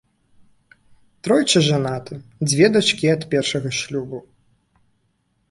[1.27, 2.13] Тройчы жанаты,
[2.49, 4.17] дзве дачкі ад першага шлюбу.